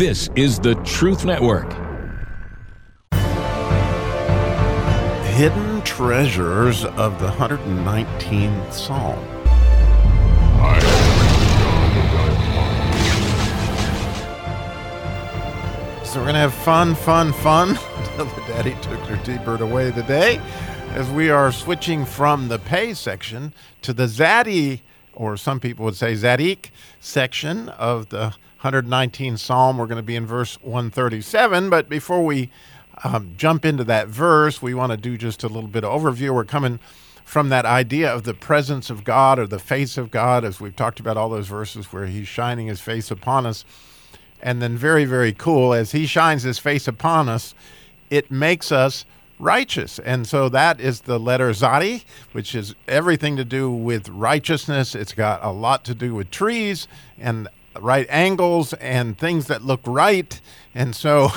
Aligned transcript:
This 0.00 0.30
is 0.34 0.58
the 0.58 0.76
Truth 0.76 1.26
Network. 1.26 1.70
Hidden 5.34 5.82
treasures 5.82 6.86
of 6.86 7.20
the 7.20 7.28
119th 7.28 8.72
Psalm. 8.72 9.18
So 16.06 16.18
we're 16.18 16.24
going 16.24 16.32
to 16.32 16.40
have 16.40 16.54
fun, 16.54 16.94
fun, 16.94 17.34
fun 17.34 17.68
until 17.98 18.24
the 18.24 18.42
daddy 18.48 18.76
took 18.80 19.00
her 19.00 19.22
T-bird 19.22 19.60
away 19.60 19.92
today 19.92 20.40
as 20.92 21.10
we 21.10 21.28
are 21.28 21.52
switching 21.52 22.06
from 22.06 22.48
the 22.48 22.58
Pe 22.58 22.94
section 22.94 23.52
to 23.82 23.92
the 23.92 24.04
Tzaddi, 24.04 24.80
or 25.12 25.36
some 25.36 25.60
people 25.60 25.84
would 25.84 25.96
say 25.96 26.14
Zadik 26.14 26.70
section 27.00 27.68
of 27.68 28.08
the 28.08 28.34
119th 28.62 29.38
Psalm. 29.38 29.78
We're 29.78 29.86
going 29.86 29.96
to 29.96 30.02
be 30.02 30.16
in 30.16 30.26
verse 30.26 30.56
137. 30.62 31.70
But 31.70 31.88
before 31.88 32.24
we 32.24 32.50
um, 33.04 33.34
jump 33.36 33.64
into 33.64 33.84
that 33.84 34.08
verse, 34.08 34.60
we 34.60 34.74
want 34.74 34.92
to 34.92 34.96
do 34.96 35.16
just 35.16 35.42
a 35.42 35.48
little 35.48 35.68
bit 35.68 35.84
of 35.84 36.00
overview. 36.00 36.34
We're 36.34 36.44
coming 36.44 36.78
from 37.24 37.48
that 37.48 37.64
idea 37.64 38.12
of 38.12 38.24
the 38.24 38.34
presence 38.34 38.90
of 38.90 39.04
God 39.04 39.38
or 39.38 39.46
the 39.46 39.58
face 39.58 39.96
of 39.96 40.10
God, 40.10 40.44
as 40.44 40.60
we've 40.60 40.76
talked 40.76 41.00
about 41.00 41.16
all 41.16 41.28
those 41.28 41.46
verses 41.46 41.92
where 41.92 42.06
He's 42.06 42.28
shining 42.28 42.66
His 42.66 42.80
face 42.80 43.10
upon 43.10 43.46
us. 43.46 43.64
And 44.42 44.60
then, 44.60 44.76
very, 44.76 45.04
very 45.04 45.32
cool, 45.32 45.72
as 45.72 45.92
He 45.92 46.06
shines 46.06 46.42
His 46.42 46.58
face 46.58 46.88
upon 46.88 47.28
us, 47.28 47.54
it 48.10 48.30
makes 48.30 48.72
us 48.72 49.06
righteous. 49.38 49.98
And 50.00 50.26
so 50.26 50.48
that 50.50 50.80
is 50.80 51.02
the 51.02 51.18
letter 51.18 51.50
Tzaddi, 51.50 52.04
which 52.32 52.54
is 52.54 52.74
everything 52.86 53.36
to 53.36 53.44
do 53.44 53.70
with 53.70 54.08
righteousness. 54.08 54.94
It's 54.94 55.12
got 55.12 55.42
a 55.42 55.50
lot 55.50 55.84
to 55.84 55.94
do 55.94 56.14
with 56.14 56.30
trees 56.30 56.88
and 57.18 57.48
right 57.78 58.06
angles 58.08 58.72
and 58.74 59.16
things 59.16 59.46
that 59.46 59.62
look 59.62 59.80
right. 59.86 60.40
And 60.74 60.94
so 60.94 61.30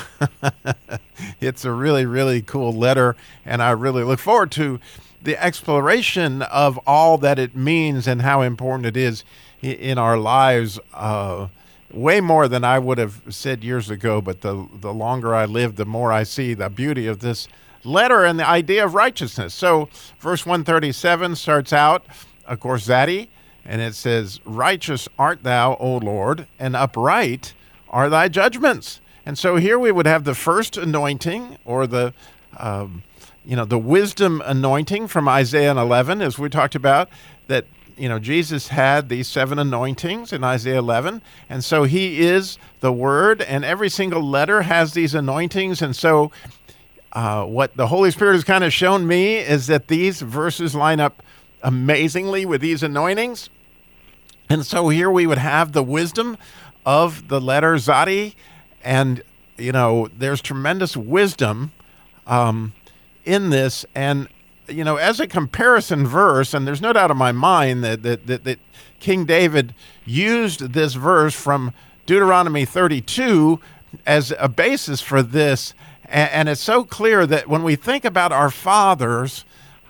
it's 1.40 1.64
a 1.64 1.72
really, 1.72 2.06
really 2.06 2.42
cool 2.42 2.72
letter. 2.72 3.16
And 3.44 3.62
I 3.62 3.70
really 3.70 4.04
look 4.04 4.18
forward 4.20 4.50
to 4.52 4.80
the 5.22 5.42
exploration 5.42 6.42
of 6.42 6.78
all 6.86 7.18
that 7.18 7.38
it 7.38 7.56
means 7.56 8.06
and 8.06 8.22
how 8.22 8.42
important 8.42 8.86
it 8.86 8.96
is 8.96 9.24
in 9.62 9.98
our 9.98 10.16
lives. 10.18 10.78
Uh, 10.92 11.48
way 11.90 12.20
more 12.20 12.48
than 12.48 12.64
I 12.64 12.78
would 12.78 12.98
have 12.98 13.22
said 13.30 13.62
years 13.62 13.88
ago, 13.88 14.20
but 14.20 14.40
the 14.40 14.68
the 14.80 14.92
longer 14.92 15.34
I 15.34 15.44
live, 15.44 15.76
the 15.76 15.84
more 15.84 16.12
I 16.12 16.24
see 16.24 16.52
the 16.52 16.68
beauty 16.68 17.06
of 17.06 17.20
this 17.20 17.48
letter 17.84 18.24
and 18.24 18.38
the 18.38 18.48
idea 18.48 18.84
of 18.84 18.94
righteousness. 18.94 19.54
So, 19.54 19.88
verse 20.18 20.44
137 20.44 21.36
starts 21.36 21.72
out, 21.72 22.04
of 22.46 22.60
course, 22.60 22.86
Tzaddi, 22.88 23.28
and 23.64 23.80
it 23.80 23.94
says, 23.94 24.40
Righteous 24.44 25.08
art 25.18 25.42
thou, 25.42 25.76
O 25.80 25.96
Lord, 25.96 26.46
and 26.58 26.76
upright 26.76 27.54
are 27.88 28.10
thy 28.10 28.28
judgments. 28.28 29.00
And 29.26 29.38
so 29.38 29.56
here 29.56 29.78
we 29.78 29.92
would 29.92 30.06
have 30.06 30.24
the 30.24 30.34
first 30.34 30.76
anointing 30.76 31.56
or 31.64 31.86
the 31.86 32.12
um, 32.58 33.02
you 33.44 33.56
know 33.56 33.64
the 33.64 33.78
wisdom 33.78 34.42
anointing 34.44 35.08
from 35.08 35.28
Isaiah 35.28 35.72
11 35.72 36.22
as 36.22 36.38
we 36.38 36.48
talked 36.48 36.74
about 36.74 37.08
that 37.48 37.66
you 37.96 38.08
know, 38.08 38.18
Jesus 38.18 38.68
had 38.68 39.08
these 39.08 39.28
seven 39.28 39.58
anointings 39.58 40.32
in 40.32 40.42
Isaiah 40.44 40.78
11. 40.78 41.22
And 41.48 41.62
so 41.64 41.84
he 41.84 42.20
is 42.20 42.58
the 42.80 42.92
Word, 42.92 43.42
and 43.42 43.64
every 43.64 43.88
single 43.88 44.22
letter 44.22 44.62
has 44.62 44.94
these 44.94 45.14
anointings. 45.14 45.82
And 45.82 45.94
so 45.94 46.30
uh, 47.12 47.44
what 47.44 47.76
the 47.76 47.86
Holy 47.86 48.10
Spirit 48.10 48.34
has 48.34 48.44
kind 48.44 48.64
of 48.64 48.72
shown 48.72 49.06
me 49.06 49.36
is 49.36 49.66
that 49.68 49.88
these 49.88 50.20
verses 50.20 50.74
line 50.74 51.00
up 51.00 51.22
amazingly 51.62 52.44
with 52.44 52.60
these 52.60 52.82
anointings. 52.82 53.48
And 54.48 54.64
so 54.64 54.88
here 54.88 55.10
we 55.10 55.26
would 55.26 55.38
have 55.38 55.72
the 55.72 55.82
wisdom 55.82 56.36
of 56.84 57.28
the 57.28 57.40
letter 57.40 57.74
Tzaddi. 57.74 58.34
And, 58.82 59.22
you 59.56 59.72
know, 59.72 60.08
there's 60.16 60.40
tremendous 60.40 60.96
wisdom 60.96 61.72
um, 62.26 62.74
in 63.24 63.50
this. 63.50 63.86
And 63.94 64.28
you 64.68 64.84
know, 64.84 64.96
as 64.96 65.20
a 65.20 65.26
comparison 65.26 66.06
verse, 66.06 66.54
and 66.54 66.66
there's 66.66 66.80
no 66.80 66.92
doubt 66.92 67.10
in 67.10 67.16
my 67.16 67.32
mind 67.32 67.84
that, 67.84 68.02
that, 68.02 68.26
that, 68.26 68.44
that 68.44 68.58
King 69.00 69.24
David 69.24 69.74
used 70.04 70.72
this 70.72 70.94
verse 70.94 71.34
from 71.34 71.72
Deuteronomy 72.06 72.64
32 72.64 73.60
as 74.06 74.32
a 74.38 74.48
basis 74.48 75.00
for 75.00 75.22
this. 75.22 75.74
And, 76.04 76.30
and 76.30 76.48
it's 76.48 76.60
so 76.60 76.84
clear 76.84 77.26
that 77.26 77.48
when 77.48 77.62
we 77.62 77.76
think 77.76 78.04
about 78.04 78.32
our 78.32 78.50
fathers, 78.50 79.44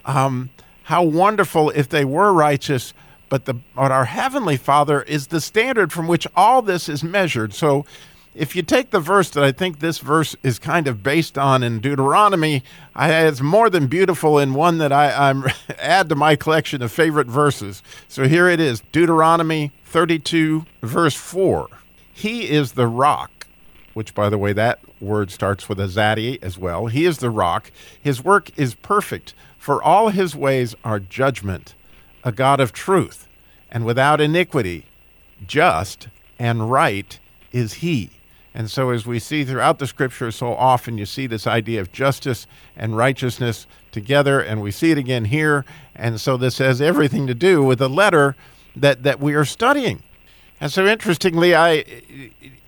um, 0.05 0.51
how 0.84 1.03
wonderful 1.03 1.71
if 1.71 1.89
they 1.89 2.05
were 2.05 2.33
righteous, 2.33 2.93
but, 3.34 3.47
the, 3.47 3.55
but 3.75 3.91
our 3.91 4.05
heavenly 4.05 4.56
Father 4.56 5.03
is 5.03 5.27
the 5.27 5.41
standard 5.41 5.93
from 5.93 6.06
which 6.06 6.25
all 6.37 6.62
this 6.62 6.89
is 6.89 7.03
measured. 7.03 7.53
So 7.53 7.84
if 8.33 8.55
you 8.55 8.62
take 8.62 8.91
the 8.91 9.00
verse 9.00 9.28
that 9.31 9.43
I 9.43 9.50
think 9.50 9.81
this 9.81 9.99
verse 9.99 10.37
is 10.45 10.61
kind 10.61 10.87
of 10.87 11.03
based 11.03 11.37
on 11.37 11.65
in 11.65 11.81
Deuteronomy, 11.81 12.62
I, 12.95 13.27
it's 13.27 13.41
more 13.41 13.69
than 13.69 13.89
beautiful 13.89 14.39
in 14.39 14.55
one 14.55 14.78
that 14.78 14.93
I, 14.93 15.31
I'm 15.31 15.47
add 15.81 16.09
to 16.11 16.15
my 16.15 16.37
collection 16.37 16.81
of 16.81 16.93
favorite 16.93 17.27
verses. 17.27 17.83
So 18.06 18.28
here 18.28 18.49
it 18.49 18.61
is 18.61 18.84
Deuteronomy 18.93 19.72
32, 19.87 20.65
verse 20.83 21.16
4. 21.16 21.66
He 22.12 22.49
is 22.49 22.75
the 22.75 22.87
rock, 22.87 23.49
which, 23.95 24.15
by 24.15 24.28
the 24.28 24.39
way, 24.39 24.53
that 24.53 24.78
word 25.01 25.33
starts 25.33 25.69
with 25.69 25.81
a 25.81 25.89
Tzaddi 25.89 26.41
as 26.41 26.56
well. 26.56 26.87
He 26.87 27.05
is 27.05 27.19
the 27.19 27.31
rock. 27.31 27.72
His 28.01 28.22
work 28.22 28.56
is 28.56 28.77
perfect, 28.77 29.34
for 29.59 29.83
all 29.83 30.11
his 30.11 30.37
ways 30.37 30.77
are 30.84 31.01
judgment, 31.01 31.75
a 32.25 32.33
God 32.33 32.59
of 32.59 32.73
truth, 32.73 33.29
and 33.71 33.85
without 33.85 34.21
iniquity, 34.21 34.87
just 35.47 36.09
and 36.39 36.71
right 36.71 37.19
is 37.53 37.75
he. 37.75 38.11
And 38.57 38.71
so, 38.71 38.91
as 38.91 39.05
we 39.05 39.19
see 39.19 39.45
throughout 39.45 39.79
the 39.79 39.87
scripture, 39.87 40.31
so 40.31 40.55
often 40.55 40.97
you 40.97 41.07
see 41.07 41.27
this 41.27 41.47
idea 41.47 41.81
of 41.81 41.91
justice 41.93 42.47
and 42.77 42.97
righteousness 42.97 43.67
together, 43.91 44.41
and 44.41 44.63
we 44.63 44.71
see 44.71 44.93
it 44.93 44.99
again 44.99 45.25
here. 45.25 45.65
And 45.95 46.21
so, 46.21 46.37
this 46.37 46.59
has 46.59 46.81
everything 46.81 47.27
to 47.27 47.34
do 47.34 47.65
with 47.65 47.81
the 47.81 47.89
letter 47.89 48.37
that, 48.77 49.03
that 49.03 49.19
we 49.21 49.34
are 49.34 49.45
studying. 49.45 50.03
And 50.60 50.70
so, 50.70 50.87
interestingly, 50.87 51.54
I, 51.54 51.84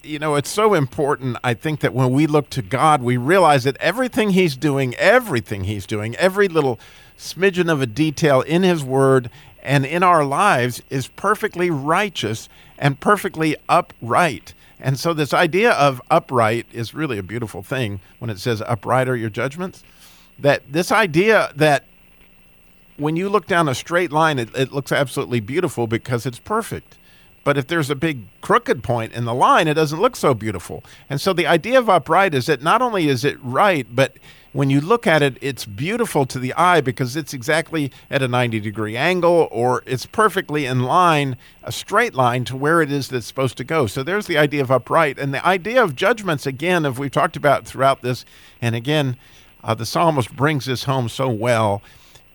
you 0.03 0.19
know, 0.19 0.35
it's 0.35 0.51
so 0.51 0.75
important, 0.75 1.37
I 1.45 1.55
think, 1.55 1.81
that 1.81 1.95
when 1.95 2.11
we 2.11 2.27
look 2.27 2.51
to 2.51 2.63
God, 2.63 3.03
we 3.03 3.17
realize 3.17 3.65
that 3.65 3.77
everything 3.79 4.31
He's 4.31 4.57
doing, 4.57 4.95
everything 4.97 5.65
He's 5.65 5.87
doing, 5.87 6.17
every 6.17 6.49
little 6.49 6.79
smidgen 7.17 7.73
of 7.73 7.81
a 7.81 7.87
detail 7.87 8.41
in 8.43 8.63
His 8.63 8.83
Word 8.85 9.31
and 9.63 9.85
in 9.87 10.03
our 10.03 10.25
lives 10.25 10.83
is 10.91 11.09
perfectly 11.09 11.71
righteous 11.71 12.49
and 12.79 13.01
perfectly 13.01 13.57
upright. 13.69 14.55
And 14.79 14.99
so, 14.99 15.15
this 15.15 15.33
idea 15.33 15.73
of 15.73 16.03
upright 16.11 16.67
is 16.73 16.93
really 16.93 17.19
a 17.19 17.23
beautiful 17.23 17.63
thing 17.63 18.01
when 18.19 18.31
it 18.31 18.39
says, 18.39 18.63
upright 18.67 19.09
are 19.09 19.17
your 19.17 19.31
judgments. 19.31 19.83
That 20.39 20.71
this 20.71 20.93
idea 20.93 21.53
that 21.57 21.85
when 22.97 23.17
you 23.17 23.29
look 23.29 23.47
down 23.47 23.69
a 23.69 23.75
straight 23.75 24.13
line, 24.13 24.39
it, 24.39 24.55
it 24.55 24.73
looks 24.73 24.93
absolutely 24.93 25.41
beautiful 25.41 25.87
because 25.87 26.27
it's 26.27 26.39
perfect. 26.39 26.97
But 27.47 27.57
if 27.57 27.69
there's 27.69 27.91
a 27.91 27.95
big 27.95 28.23
crooked 28.41 28.83
point 28.83 29.13
in 29.13 29.25
the 29.25 29.33
line, 29.33 29.69
it 29.69 29.75
doesn't 29.75 30.01
look 30.01 30.17
so 30.17 30.35
beautiful. 30.35 30.83
And 31.09 31.21
so, 31.21 31.33
the 31.33 31.47
idea 31.47 31.79
of 31.79 31.89
upright 31.89 32.35
is 32.35 32.47
that 32.47 32.61
not 32.61 32.83
only 32.83 33.07
is 33.07 33.25
it 33.25 33.39
right, 33.41 33.87
but 33.89 34.17
when 34.53 34.69
you 34.69 34.81
look 34.81 35.07
at 35.07 35.23
it, 35.23 35.39
it's 35.41 35.65
beautiful 35.65 36.27
to 36.27 36.41
the 36.41 36.53
eye 36.55 36.81
because 36.81 37.15
it's 37.15 37.33
exactly 37.33 37.93
at 38.11 38.21
a 38.21 38.27
90 38.27 38.59
degree 38.59 38.97
angle 38.97 39.47
or 39.53 39.85
it's 39.87 40.07
perfectly 40.07 40.67
in 40.67 40.83
line, 40.83 41.37
a 41.63 41.71
straight 41.71 42.15
line 42.15 42.45
to 42.47 42.57
where 42.57 42.83
it 42.83 42.91
is 42.91 43.07
that's 43.07 43.27
supposed 43.27 43.57
to 43.59 43.65
go. 43.65 43.87
So 43.87 44.03
there's 44.03 44.27
the 44.27 44.39
idea 44.39 44.63
of 44.63 44.73
upright. 44.73 45.17
And 45.17 45.33
the 45.33 45.47
idea 45.47 45.81
of 45.81 45.95
judgments, 45.95 46.47
again, 46.47 46.85
if 46.85 46.99
we've 46.99 47.13
talked 47.13 47.37
about 47.37 47.65
throughout 47.65 48.03
this, 48.03 48.25
and 48.61 48.75
again, 48.75 49.17
uh, 49.63 49.73
the 49.73 49.87
psalmist 49.87 50.35
brings 50.35 50.65
this 50.65 50.83
home 50.83 51.09
so 51.09 51.29
well, 51.29 51.81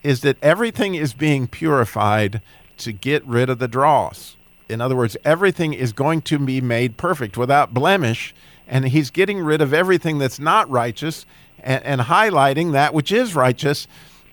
is 0.03 0.21
that 0.21 0.37
everything 0.41 0.95
is 0.95 1.11
being 1.11 1.49
purified 1.49 2.41
to 2.77 2.93
get 2.93 3.25
rid 3.25 3.49
of 3.49 3.59
the 3.59 3.67
dross. 3.67 4.37
In 4.71 4.81
other 4.81 4.95
words, 4.95 5.17
everything 5.23 5.73
is 5.73 5.93
going 5.93 6.21
to 6.23 6.39
be 6.39 6.61
made 6.61 6.97
perfect 6.97 7.37
without 7.37 7.73
blemish, 7.73 8.33
and 8.67 8.87
he's 8.87 9.11
getting 9.11 9.39
rid 9.39 9.61
of 9.61 9.73
everything 9.73 10.17
that's 10.17 10.39
not 10.39 10.69
righteous 10.69 11.25
and, 11.59 11.83
and 11.83 12.01
highlighting 12.01 12.71
that 12.71 12.93
which 12.93 13.11
is 13.11 13.35
righteous. 13.35 13.87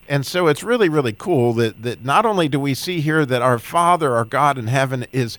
And 0.07 0.25
so 0.25 0.47
it's 0.47 0.63
really, 0.63 0.89
really 0.89 1.13
cool 1.13 1.53
that, 1.53 1.83
that 1.83 2.03
not 2.03 2.25
only 2.25 2.47
do 2.47 2.59
we 2.59 2.73
see 2.73 3.01
here 3.01 3.25
that 3.25 3.41
our 3.41 3.59
Father, 3.59 4.15
our 4.15 4.25
God 4.25 4.57
in 4.57 4.67
heaven, 4.67 5.05
is 5.11 5.37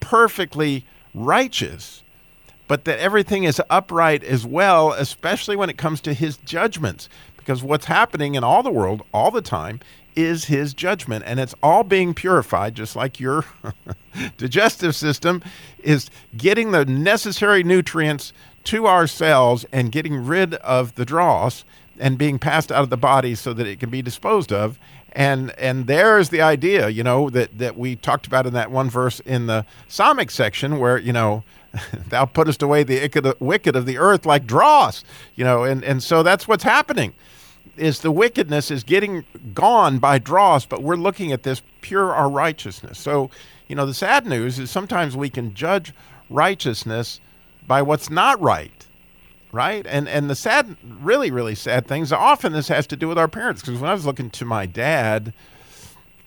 perfectly 0.00 0.84
righteous, 1.14 2.02
but 2.66 2.84
that 2.84 2.98
everything 2.98 3.44
is 3.44 3.62
upright 3.70 4.24
as 4.24 4.44
well, 4.44 4.92
especially 4.92 5.56
when 5.56 5.70
it 5.70 5.78
comes 5.78 6.00
to 6.02 6.14
his 6.14 6.36
judgments. 6.38 7.08
Because 7.36 7.62
what's 7.62 7.86
happening 7.86 8.34
in 8.34 8.44
all 8.44 8.62
the 8.62 8.70
world 8.70 9.02
all 9.14 9.30
the 9.30 9.40
time 9.40 9.80
is 10.16 10.46
his 10.46 10.74
judgment, 10.74 11.24
and 11.26 11.38
it's 11.38 11.54
all 11.62 11.84
being 11.84 12.12
purified, 12.12 12.74
just 12.74 12.96
like 12.96 13.20
your 13.20 13.44
digestive 14.36 14.94
system 14.94 15.42
is 15.82 16.10
getting 16.36 16.70
the 16.70 16.84
necessary 16.84 17.62
nutrients 17.62 18.32
to 18.64 18.86
our 18.86 19.06
cells 19.06 19.64
and 19.72 19.92
getting 19.92 20.26
rid 20.26 20.54
of 20.54 20.94
the 20.96 21.04
dross 21.04 21.64
and 21.98 22.18
being 22.18 22.38
passed 22.38 22.70
out 22.70 22.82
of 22.82 22.90
the 22.90 22.96
body 22.96 23.34
so 23.34 23.52
that 23.52 23.66
it 23.66 23.80
can 23.80 23.90
be 23.90 24.02
disposed 24.02 24.52
of. 24.52 24.78
And 25.12 25.58
and 25.58 25.86
there's 25.86 26.28
the 26.28 26.42
idea, 26.42 26.88
you 26.90 27.02
know, 27.02 27.30
that, 27.30 27.58
that 27.58 27.78
we 27.78 27.96
talked 27.96 28.26
about 28.26 28.46
in 28.46 28.52
that 28.52 28.70
one 28.70 28.90
verse 28.90 29.20
in 29.20 29.46
the 29.46 29.64
Samech 29.88 30.30
section 30.30 30.78
where, 30.78 30.98
you 30.98 31.12
know, 31.12 31.44
thou 32.08 32.26
puttest 32.26 32.62
away 32.62 32.82
the 32.82 33.36
wicked 33.40 33.74
of 33.74 33.86
the 33.86 33.98
earth 33.98 34.26
like 34.26 34.46
dross, 34.46 35.02
you 35.34 35.44
know, 35.44 35.64
and, 35.64 35.82
and 35.82 36.02
so 36.02 36.22
that's 36.22 36.46
what's 36.46 36.64
happening 36.64 37.14
is 37.78 38.00
the 38.00 38.10
wickedness 38.10 38.70
is 38.70 38.82
getting 38.82 39.24
gone 39.54 39.98
by 39.98 40.18
dross, 40.18 40.66
but 40.66 40.82
we're 40.82 40.96
looking 40.96 41.32
at 41.32 41.42
this 41.42 41.62
pure 41.80 42.12
our 42.12 42.28
righteousness. 42.28 42.98
So, 42.98 43.30
you 43.68 43.76
know, 43.76 43.86
the 43.86 43.94
sad 43.94 44.26
news 44.26 44.58
is 44.58 44.70
sometimes 44.70 45.16
we 45.16 45.30
can 45.30 45.54
judge 45.54 45.92
righteousness 46.30 47.20
by 47.66 47.82
what's 47.82 48.10
not 48.10 48.40
right, 48.40 48.86
right? 49.52 49.86
And 49.86 50.08
and 50.08 50.28
the 50.28 50.34
sad, 50.34 50.76
really, 50.82 51.30
really 51.30 51.54
sad 51.54 51.86
things. 51.86 52.12
Often 52.12 52.52
this 52.52 52.68
has 52.68 52.86
to 52.88 52.96
do 52.96 53.08
with 53.08 53.18
our 53.18 53.28
parents. 53.28 53.62
Because 53.62 53.80
when 53.80 53.90
I 53.90 53.94
was 53.94 54.06
looking 54.06 54.30
to 54.30 54.44
my 54.44 54.66
dad 54.66 55.34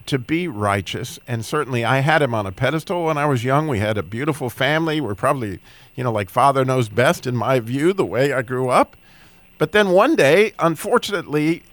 to 0.06 0.20
be 0.20 0.48
righteous, 0.48 1.20
and 1.28 1.44
certainly 1.46 1.84
I 1.84 2.00
had 2.00 2.22
him 2.22 2.34
on 2.34 2.46
a 2.46 2.52
pedestal 2.52 3.06
when 3.06 3.18
I 3.18 3.26
was 3.26 3.44
young. 3.44 3.68
We 3.68 3.80
had 3.80 3.98
a 3.98 4.04
beautiful 4.04 4.50
family. 4.50 5.02
We're 5.02 5.16
probably, 5.16 5.60
you 5.96 6.04
know, 6.04 6.12
like 6.12 6.30
father 6.30 6.64
knows 6.64 6.90
best 6.90 7.26
in 7.26 7.36
my 7.36 7.60
view, 7.60 7.94
the 7.94 8.06
way 8.06 8.34
I 8.34 8.42
grew 8.42 8.70
up. 8.70 8.96
But 9.58 9.72
then 9.72 9.90
one 9.90 10.16
day, 10.16 10.54
unfortunately, 10.60 11.64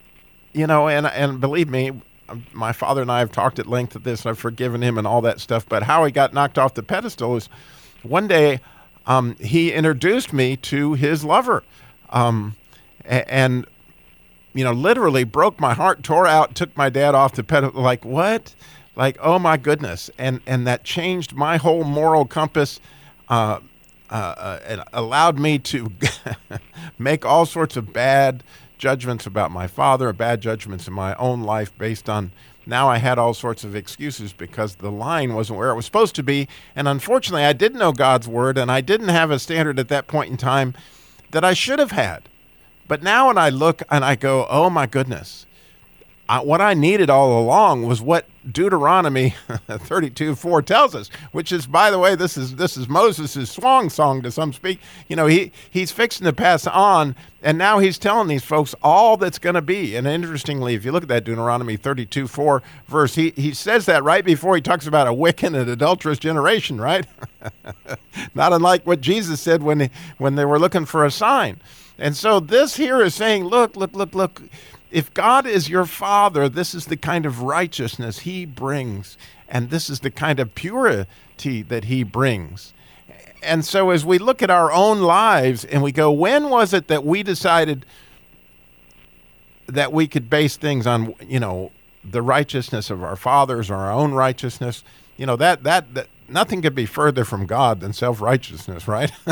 you 0.53 0.67
know, 0.67 0.89
and 0.89 1.07
and 1.07 1.41
believe 1.41 1.69
me, 1.69 1.93
my 2.53 2.73
father 2.73 3.03
and 3.03 3.11
I 3.11 3.21
have 3.21 3.33
talked 3.33 3.59
at 3.59 3.67
length 3.67 3.97
at 3.97 4.05
this. 4.05 4.27
I've 4.27 4.39
forgiven 4.39 4.83
him 4.83 4.99
and 4.99 5.07
all 5.07 5.21
that 5.23 5.41
stuff. 5.41 5.69
But 5.69 5.85
how 5.85 6.05
he 6.05 6.13
got 6.13 6.35
knocked 6.35 6.59
off 6.59 6.75
the 6.75 6.83
pedestal 6.83 7.37
is 7.37 7.49
one 8.03 8.29
day 8.29 8.61
um, 9.07 9.37
he 9.37 9.73
introduced 9.73 10.33
me 10.33 10.57
to 10.57 10.95
his 10.95 11.25
lover, 11.25 11.65
um, 12.11 12.57
and 13.05 13.67
you 14.53 14.65
know, 14.65 14.73
literally 14.73 15.25
broke 15.25 15.61
my 15.61 15.73
heart, 15.73 16.03
tore 16.03 16.27
out, 16.27 16.55
took 16.55 16.77
my 16.77 16.91
dad 16.91 17.15
off 17.15 17.33
the 17.35 17.45
pedestal. 17.45 17.81
Like 17.81 18.05
what? 18.05 18.55
Like 18.97 19.17
oh 19.21 19.39
my 19.39 19.57
goodness! 19.57 20.11
And 20.19 20.41
and 20.47 20.67
that 20.67 20.85
changed 20.85 21.35
my 21.35 21.57
whole 21.57 21.85
moral 21.85 22.25
compass. 22.25 22.81
Uh, 23.29 23.61
uh, 24.11 24.35
uh, 24.39 24.61
and 24.67 24.83
allowed 24.95 25.39
me 25.39 25.59
to 25.59 25.93
make 26.99 27.27
all 27.27 27.45
sorts 27.45 27.77
of 27.77 27.93
bad 27.93 28.43
judgments 28.79 29.27
about 29.27 29.51
my 29.51 29.67
father, 29.67 30.13
bad 30.13 30.41
judgments 30.41 30.87
in 30.87 30.95
my 30.95 31.15
own 31.17 31.43
life 31.43 31.77
based 31.77 32.09
on 32.09 32.33
now 32.69 32.91
I 32.91 32.99
had 32.99 33.19
all 33.19 33.33
sorts 33.33 33.65
of 33.65 33.75
excuses 33.75 34.35
because 34.35 34.77
the 34.77 34.91
line 34.91 35.35
wasn't 35.35 35.59
where 35.59 35.71
it 35.71 35.75
was 35.75 35.87
supposed 35.87 36.15
to 36.17 36.23
be. 36.23 36.49
And 36.77 36.87
unfortunately, 36.87 37.45
I 37.45 37.55
didn't 37.55 37.79
know 37.79 37.93
God's 37.93 38.29
word 38.29 38.59
and 38.59 38.71
I 38.71 38.83
didn't 38.83 39.09
have 39.09 39.31
a 39.31 39.39
standard 39.39 39.79
at 39.79 39.89
that 39.89 40.07
point 40.07 40.31
in 40.31 40.37
time 40.37 40.75
that 41.31 41.45
I 41.45 41.55
should 41.55 41.79
have 41.79 41.93
had. 41.93 42.29
But 42.87 43.03
now 43.03 43.29
when 43.29 43.39
I 43.39 43.49
look 43.49 43.83
and 43.91 44.05
I 44.05 44.17
go, 44.17 44.47
oh 44.51 44.69
my 44.69 44.87
goodness, 44.87 45.47
I, 46.29 46.41
what 46.41 46.61
I 46.61 46.75
needed 46.75 47.09
all 47.09 47.41
along 47.41 47.85
was 47.85 48.03
what 48.03 48.27
Deuteronomy 48.51 49.35
32 49.69 50.35
4 50.35 50.63
tells 50.63 50.95
us, 50.95 51.09
which 51.33 51.53
is, 51.53 51.67
by 51.67 51.91
the 51.91 51.99
way, 51.99 52.15
this 52.15 52.37
is 52.37 52.57
this 52.57 52.77
is 52.77 52.89
Moses' 52.89 53.51
swan 53.51 53.89
song 53.89 54.21
to 54.23 54.31
some 54.31 54.53
speak. 54.53 54.81
You 55.09 55.17
know, 55.17 55.27
he 55.27 55.53
he's 55.71 55.91
fixing 55.91 56.27
to 56.27 56.33
pass 56.35 56.67
on, 56.67 57.17
and 57.43 57.57
now 57.57 57.79
he's 57.79 57.99
telling 57.99 58.29
these 58.29 58.45
folks 58.45 58.75
all 58.83 59.17
that's 59.17 59.39
going 59.39 59.55
to 59.55 59.63
be. 59.63 59.97
And 59.97 60.07
interestingly, 60.07 60.75
if 60.75 60.85
you 60.85 60.93
look 60.93 61.05
at 61.05 61.09
that 61.09 61.25
Deuteronomy 61.25 61.77
32 61.77 62.27
4 62.27 62.63
verse, 62.87 63.15
he, 63.15 63.31
he 63.31 63.55
says 63.55 63.87
that 63.87 64.05
right 64.05 64.25
before 64.25 64.55
he 64.55 64.61
talks 64.61 64.87
about 64.87 65.07
a 65.07 65.15
wicked 65.15 65.55
and 65.55 65.69
adulterous 65.69 66.19
generation, 66.19 66.79
right? 66.79 67.07
Not 68.35 68.53
unlike 68.53 68.87
what 68.87 69.01
Jesus 69.01 69.41
said 69.41 69.63
when, 69.63 69.91
when 70.19 70.35
they 70.35 70.45
were 70.45 70.59
looking 70.59 70.85
for 70.85 71.07
a 71.07 71.11
sign. 71.11 71.61
And 71.99 72.17
so 72.17 72.39
this 72.39 72.77
here 72.77 73.03
is 73.03 73.15
saying, 73.15 73.45
look, 73.45 73.77
look, 73.77 73.95
look, 73.95 74.15
look 74.15 74.43
if 74.91 75.13
God 75.13 75.47
is 75.47 75.69
your 75.69 75.85
father, 75.85 76.49
this 76.49 76.75
is 76.75 76.87
the 76.87 76.97
kind 76.97 77.27
of 77.27 77.43
righteousness 77.43 78.21
he 78.21 78.47
brings, 78.47 79.19
and 79.49 79.71
this 79.71 79.91
is 79.91 80.01
the 80.01 80.11
kind 80.11 80.41
of 80.41 80.55
purity 80.55 81.63
that 81.63 81.85
he 81.85 82.03
brings. 82.03 82.73
And 83.43 83.65
so, 83.65 83.91
as 83.91 84.05
we 84.05 84.19
look 84.19 84.43
at 84.43 84.51
our 84.51 84.73
own 84.73 85.01
lives 85.01 85.65
and 85.65 85.83
we 85.83 85.93
go, 85.93 86.11
when 86.11 86.51
was 86.51 86.73
it 86.73 86.89
that 86.89 87.05
we 87.05 87.23
decided 87.23 87.87
that 89.67 89.93
we 89.93 90.09
could 90.09 90.29
base 90.31 90.57
things 90.57 90.87
on, 90.87 91.15
you 91.27 91.39
know, 91.39 91.71
the 92.03 92.23
righteousness 92.23 92.91
of 92.91 93.03
our 93.03 93.17
fathers 93.17 93.71
or 93.71 93.77
our 93.77 93.93
own 93.93 94.13
righteousness? 94.13 94.83
You 95.17 95.27
know, 95.27 95.37
that, 95.37 95.63
that, 95.65 95.95
that 95.95 96.09
nothing 96.29 96.63
could 96.63 96.75
be 96.75 96.87
further 96.87 97.25
from 97.25 97.47
God 97.47 97.81
than 97.81 97.93
self 97.93 98.21
righteousness, 98.21 98.89
right? 98.89 99.13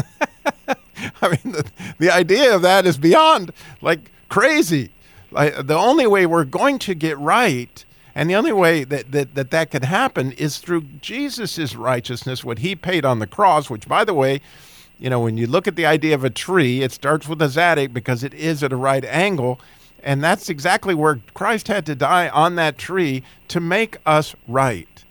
I 1.23 1.29
mean, 1.29 1.53
the, 1.53 1.71
the 1.99 2.11
idea 2.11 2.55
of 2.55 2.63
that 2.63 2.87
is 2.87 2.99
beyond 2.99 3.53
like 3.81 4.11
crazy 4.29 4.91
the 5.31 5.77
only 5.77 6.07
way 6.07 6.27
we're 6.27 6.45
going 6.45 6.79
to 6.81 6.95
get 6.95 7.19
right 7.19 7.85
and 8.17 8.31
the 8.31 8.35
only 8.35 8.53
way 8.53 8.83
that, 8.85 9.13
that 9.13 9.35
that, 9.35 9.51
that 9.51 9.71
could 9.71 9.85
happen 9.85 10.33
is 10.33 10.57
through 10.57 10.85
Jesus' 11.03 11.77
righteousness, 11.77 12.43
what 12.43 12.61
he 12.61 12.75
paid 12.75 13.05
on 13.05 13.19
the 13.19 13.27
cross, 13.27 13.69
which, 13.69 13.87
by 13.87 14.05
the 14.05 14.15
way, 14.15 14.41
you 14.99 15.11
know, 15.11 15.21
when 15.21 15.37
you 15.37 15.47
look 15.47 15.69
at 15.69 15.77
the 15.77 15.85
idea 15.85 16.15
of 16.15 16.25
a 16.25 16.31
tree, 16.31 16.81
it 16.81 16.93
starts 16.93 17.29
with 17.29 17.43
a 17.43 17.51
zadok 17.51 17.93
because 17.93 18.25
it 18.25 18.33
is 18.33 18.63
at 18.63 18.73
a 18.73 18.77
right 18.77 19.05
angle. 19.05 19.61
And 20.03 20.25
that's 20.25 20.49
exactly 20.49 20.95
where 20.95 21.21
Christ 21.35 21.69
had 21.69 21.85
to 21.87 21.95
die 21.95 22.31
on 22.31 22.55
that 22.55 22.79
tree 22.79 23.23
to 23.49 23.61
make 23.61 23.99
us 24.07 24.35
right. 24.49 25.05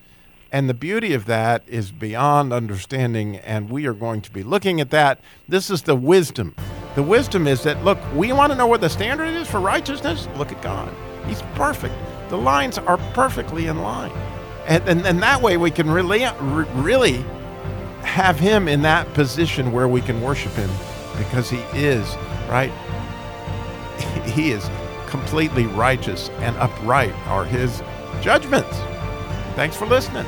And 0.51 0.67
the 0.67 0.73
beauty 0.73 1.13
of 1.13 1.25
that 1.25 1.62
is 1.67 1.91
beyond 1.91 2.53
understanding, 2.53 3.35
and 3.38 3.69
we 3.69 3.85
are 3.85 3.94
going 3.94 4.21
to 4.21 4.31
be 4.31 4.41
looking 4.41 4.81
at 4.81 4.89
that. 4.89 5.19
This 5.47 5.69
is 5.69 5.83
the 5.83 5.95
wisdom 5.95 6.56
the 6.95 7.03
wisdom 7.03 7.45
is 7.45 7.63
that, 7.63 7.83
look, 7.83 8.00
we 8.13 8.31
want 8.31 8.51
to 8.53 8.57
know 8.57 8.68
what 8.68 8.81
the 8.81 8.89
standard 8.89 9.27
is 9.27 9.50
for 9.50 9.59
righteousness? 9.59 10.27
Look 10.38 10.51
at 10.51 10.62
God. 10.62 10.94
He's 11.27 11.42
perfect. 11.53 11.94
The 12.30 12.38
lines 12.38 12.77
are 12.77 12.97
perfectly 13.13 13.68
in 13.68 13.80
line. 13.80 14.12
And, 14.65 14.88
and, 14.88 15.06
and 15.06 15.21
that 15.21 15.42
way 15.42 15.57
we 15.57 15.71
can 15.71 15.89
really, 15.89 16.25
really 16.74 17.24
have 18.01 18.39
Him 18.39 18.68
in 18.68 18.81
that 18.83 19.13
position 19.13 19.71
where 19.74 19.88
we 19.88 20.01
can 20.01 20.21
worship 20.21 20.53
Him 20.53 20.69
because 21.18 21.50
He 21.50 21.59
is, 21.74 22.07
right? 22.50 22.71
He 24.25 24.51
is 24.51 24.69
completely 25.07 25.65
righteous 25.68 26.30
and 26.39 26.56
upright 26.57 27.13
are 27.27 27.45
His 27.45 27.83
judgments. 28.21 28.77
Thanks 29.56 29.75
for 29.75 29.86
listening. 29.86 30.25